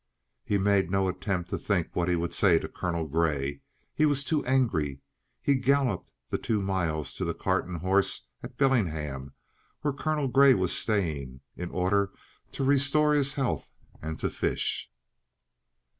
[0.43, 3.61] He made no attempt to think what he would say to Colonel Grey.
[3.93, 4.99] He was too angry.
[5.43, 9.35] He galloped the two miles to the "Cart and Horses" at Bellingham,
[9.81, 12.11] where Colonel Grey was staying, in order
[12.53, 13.69] to restore his health
[14.01, 14.89] and to fish.